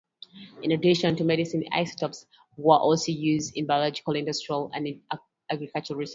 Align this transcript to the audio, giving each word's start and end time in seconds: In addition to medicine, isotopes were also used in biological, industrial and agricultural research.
In 0.63 0.71
addition 0.71 1.15
to 1.17 1.23
medicine, 1.23 1.63
isotopes 1.71 2.25
were 2.57 2.75
also 2.77 3.11
used 3.11 3.55
in 3.55 3.65
biological, 3.67 4.15
industrial 4.15 4.71
and 4.73 4.87
agricultural 5.51 5.99
research. 5.99 6.09